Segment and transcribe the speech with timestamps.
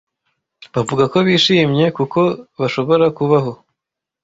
[0.73, 2.19] bavuga ko bishimye kuko
[2.59, 3.51] bashobora kubaho